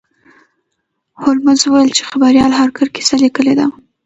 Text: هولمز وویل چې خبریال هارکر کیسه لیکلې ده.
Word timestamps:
هولمز 1.21 1.59
وویل 1.63 1.89
چې 1.97 2.03
خبریال 2.09 2.51
هارکر 2.59 2.87
کیسه 2.95 3.15
لیکلې 3.23 3.53
ده. 3.59 3.65